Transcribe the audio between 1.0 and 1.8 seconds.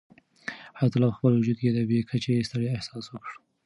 په خپل وجود کې د